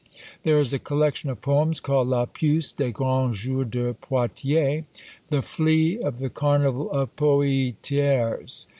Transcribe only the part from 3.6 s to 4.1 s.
de